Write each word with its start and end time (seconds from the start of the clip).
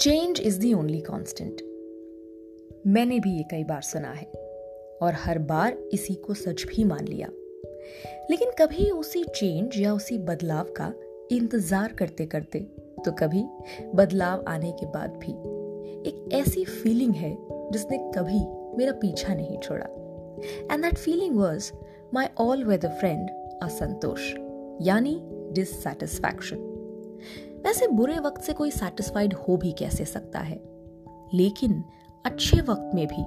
Change 0.00 0.40
is 0.40 0.58
the 0.60 0.72
only 0.74 1.00
constant 1.00 1.62
मैंने 2.86 3.18
भी 3.20 3.30
ये 3.30 3.42
कई 3.42 3.64
बार 3.64 3.80
सुना 3.82 4.10
है 4.10 4.26
और 5.02 5.14
हर 5.14 5.38
बार 5.38 5.78
इसी 5.92 6.14
को 6.14 6.34
सच 6.34 6.64
भी 6.64 6.84
मान 6.84 7.06
लिया। 7.06 7.28
लेकिन 8.30 8.50
कभी 8.58 8.90
उसी 8.90 9.24
चेंज 9.24 9.78
या 9.78 9.94
उसी 9.94 10.18
बदलाव 10.18 10.64
का 10.76 10.92
इंतज़ार 11.32 11.92
करते 11.92 12.26
करते 12.26 12.60
तो 13.04 13.12
कभी 13.12 13.44
बदलाव 13.94 14.44
आने 14.48 14.72
के 14.72 14.86
बाद 14.86 15.16
भी 15.16 15.32
एक 16.10 16.28
ऐसी 16.32 16.64
फीलिंग 16.64 17.14
है 17.14 17.36
जिसने 17.72 17.98
कभी 18.16 18.40
मेरा 18.78 18.92
पीछा 18.92 19.34
नहीं 19.34 19.58
छोड़ा। 19.58 19.86
And 20.72 20.82
that 20.82 20.98
feeling 20.98 21.36
was 21.36 21.72
my 22.14 22.26
all 22.38 22.64
weather 22.64 22.88
friend 22.88 23.28
असंतोष 23.62 24.32
यानी 24.86 25.20
डिससेटिस्फैक्शन 25.52 26.66
वैसे 27.64 27.88
बुरे 27.88 28.18
वक्त 28.18 28.42
से 28.42 28.52
कोई 28.52 28.70
सेटिस्फाइड 28.70 29.34
हो 29.34 29.56
भी 29.56 29.72
कैसे 29.72 30.04
सकता 30.04 30.38
है? 30.38 30.60
लेकिन 31.34 31.84
अच्छे 32.24 32.60
वक्त 32.60 32.90
में 32.94 33.06
भी 33.06 33.24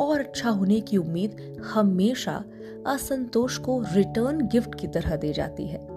और 0.00 0.20
अच्छा 0.20 0.50
होने 0.50 0.80
की 0.80 0.96
उम्मीद 0.96 1.56
हमेशा 1.64 2.44
असंतोष 2.86 3.58
को 3.58 3.84
रिटर्न 3.92 4.46
गिफ्ट 4.46 4.74
की 4.74 4.86
तरह 4.86 5.16
दे 5.16 5.32
जाती 5.32 5.66
है। 5.66 5.88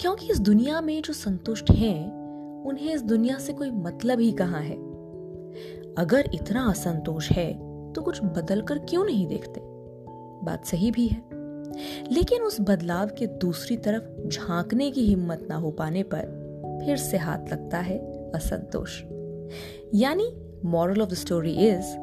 क्योंकि 0.00 0.30
इस 0.30 0.40
दुनिया 0.40 0.80
में 0.80 1.02
जो 1.02 1.12
संतुष्ट 1.12 1.70
हैं, 1.70 2.12
उन्हें 2.64 2.94
इस 2.94 3.02
दुनिया 3.02 3.38
से 3.38 3.52
कोई 3.52 3.70
मतलब 3.70 4.20
ही 4.20 4.32
कहाँ 4.32 4.62
है? 4.62 4.76
अगर 5.98 6.30
इतना 6.34 6.64
असंतोष 6.64 7.30
है 7.30 7.52
तो 7.92 8.02
कुछ 8.02 8.24
बदल 8.24 8.62
कर 8.62 8.78
क्यों 8.78 9.04
नहीं 9.04 9.26
देखते? 9.26 9.60
बात 10.44 10.64
सही 10.64 10.90
भी 10.90 11.06
है। 11.08 11.22
लेकिन 12.12 12.42
उस 12.42 12.56
बदलाव 12.60 13.06
के 13.06 13.26
दूसरी 13.26 13.76
तरफ़ 13.76 14.28
झांकने 14.28 14.90
की 14.90 15.00
हिम्मत 15.00 15.46
ना 15.50 15.56
हो 15.56 15.70
पाने 15.70 16.02
पर 16.02 16.45
फिर 16.84 16.96
से 16.96 17.16
हाथ 17.16 17.52
लगता 17.52 17.78
है 17.78 17.98
असंतोष। 18.32 19.02
यानी 19.94 20.36
moral 20.64 21.02
of 21.02 21.10
the 21.10 21.14
story 21.14 21.52
is 21.52 21.96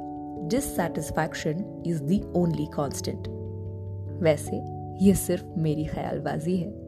dissatisfaction 0.50 1.84
is 1.86 2.04
the 2.04 2.34
only 2.36 2.66
constant 2.66 3.28
वैसे, 4.24 4.62
ये 5.06 5.16
सिर्फ़ 5.16 5.46
मेरी 5.58 5.86
ख्यालबाजी 5.86 6.58
है। 6.58 6.84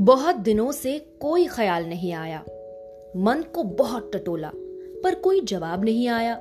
बहुत 0.00 0.36
दिनों 0.36 0.72
से 0.72 0.98
कोई 0.98 1.46
ख्याल 1.46 1.86
नहीं 1.86 2.12
आया। 2.12 2.44
मन 3.16 3.42
को 3.54 3.62
बहुत 3.62 4.10
टटोला, 4.14 4.50
पर 5.04 5.14
कोई 5.14 5.40
जवाब 5.40 5.84
नहीं 5.84 6.08
आया। 6.08 6.34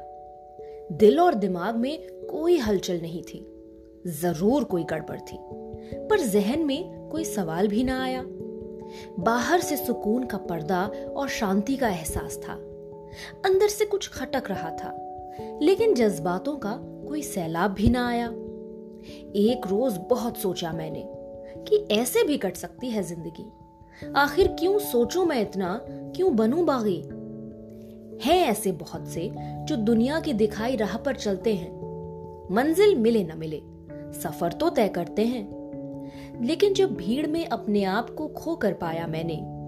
दिल 0.92 1.20
और 1.20 1.34
दिमाग 1.34 1.76
में 1.76 2.28
कोई 2.28 2.58
हलचल 2.58 3.02
नहीं 3.02 3.22
थी। 3.24 3.40
ज़रूर 4.08 4.64
कोई 4.64 4.84
गड़बड़ 4.84 5.20
थी, 5.20 5.38
पर 6.10 6.20
जहन 6.20 6.66
में 6.66 7.10
कोई 7.10 7.26
सवाल 7.26 7.68
भी 7.68 7.84
ना 7.84 8.02
आया। 8.04 8.24
बाहर 9.20 9.62
से 9.62 9.78
सुकून 9.78 10.26
का 10.26 10.38
पर्दा 10.38 10.86
और 11.18 11.28
शांति 11.30 11.76
का 11.76 11.90
एहसास 11.90 12.38
था। 12.38 12.54
अंदर 13.46 13.68
से 13.68 13.86
कुछ 13.86 14.10
खटक 14.10 14.50
रहा 14.50 14.70
था, 14.70 14.98
लेकिन 15.62 15.94
जज्बातों 15.94 16.58
का 16.58 16.78
कोई 17.08 17.22
सैलाब 17.22 17.72
भी 17.72 17.90
ना 17.90 18.08
आया। 18.10 18.28
एक 19.36 19.68
रोज 19.68 19.98
बहुत 20.10 20.38
सोचा 20.38 20.72
मैंने 20.72 21.04
कि 21.68 21.88
ऐसे 21.92 22.24
भी 22.24 22.38
कट 22.38 22.56
सकती 22.56 22.90
है 22.90 23.04
ज़िंदगी। 23.04 23.52
आखिर 24.16 24.48
क्यों 24.48 24.80
सोचूं 24.80 25.26
मैं 25.26 25.42
इतना? 25.42 25.82
क्यों 25.90 26.36
बनूं 26.36 26.66
बागी? 26.66 27.10
है 28.24 28.38
ऐसे 28.38 28.72
बहुत 28.72 29.08
से 29.08 29.32
जो 29.38 29.76
दुनिया 29.76 30.20
की 30.20 30.34
दिखाई 30.34 30.76
राह 30.76 30.98
पर 30.98 31.16
चलते 31.16 31.56
हैं। 31.56 31.82
मंजिल 32.52 32.98
मिले 32.98 33.24
न 33.24 33.32
मिले, 33.38 33.62
सफ़र 34.20 34.54
तो 34.54 34.70
तय 34.70 34.88
करते 34.88 35.26
हैं। 35.26 35.62
लेकिन 36.46 36.74
जब 36.74 36.94
भीड़ 36.94 37.28
में 37.28 37.46
अपने 37.46 37.84
आप 37.84 38.10
को 38.10 38.28
खो 38.28 38.56
कर 38.56 38.74
पाया 38.74 39.08
मैंने, 39.08 39.62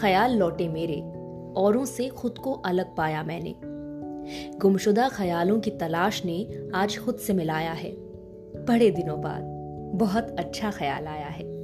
ख्याल 0.00 0.36
लौटे 0.36 0.68
मेरे, 0.68 1.02
औरों 1.56 1.84
से 1.84 2.08
खुद 2.08 2.38
को 2.38 2.52
अलग 2.52 2.96
पाया 2.96 3.22
मैंने। 3.22 3.54
गुमशुदा 4.58 5.08
ख्यालों 5.08 5.60
की 5.60 5.70
तलाश 5.70 6.24
ने 6.24 6.46
आज 6.74 6.98
खुद 6.98 7.16
से 7.16 7.32
मिलाया 7.32 7.72
है। 7.72 7.90
बड़े 8.64 8.90
दिनों 8.90 9.20
बाद 9.20 9.42
बहुत 9.94 10.36
अच्छा 10.38 10.70
ख्याल 10.70 11.06
आया 11.06 11.26
है। 11.26 11.57